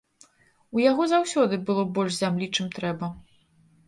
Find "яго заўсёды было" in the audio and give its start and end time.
0.83-1.83